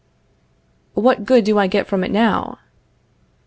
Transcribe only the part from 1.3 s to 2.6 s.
do I get from it now?